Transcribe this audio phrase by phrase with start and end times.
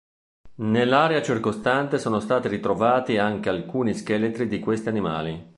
[0.63, 5.49] Nell'area circostante sono stati ritrovati anche alcuni scheletri di questi animali.